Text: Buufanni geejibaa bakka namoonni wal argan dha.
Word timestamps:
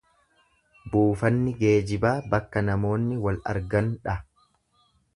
Buufanni 0.93 1.53
geejibaa 1.59 2.15
bakka 2.33 2.65
namoonni 2.73 3.23
wal 3.27 3.41
argan 3.55 3.95
dha. 4.09 4.21